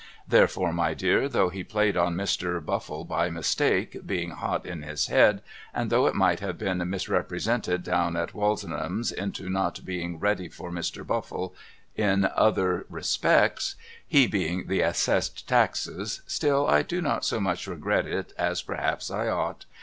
[0.27, 2.59] Therefore my dear though he played on Mr.
[2.65, 5.43] Buffle by mistake being hot in his head,
[5.75, 10.71] and though it might have been misrepresented down at Wozenham's into not being ready for
[10.71, 11.05] Mr.
[11.05, 11.53] Buffle
[11.95, 13.75] in other respects
[14.07, 19.11] he being the Assessed Taxes, still I do not so much regret it as perhaps
[19.11, 19.65] I ought.